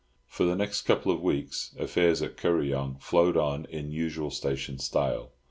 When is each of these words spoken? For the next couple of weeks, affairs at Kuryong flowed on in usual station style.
For 0.25 0.45
the 0.47 0.55
next 0.55 0.81
couple 0.81 1.11
of 1.11 1.21
weeks, 1.21 1.75
affairs 1.77 2.23
at 2.23 2.35
Kuryong 2.35 2.99
flowed 2.99 3.37
on 3.37 3.65
in 3.65 3.91
usual 3.91 4.31
station 4.31 4.79
style. 4.79 5.31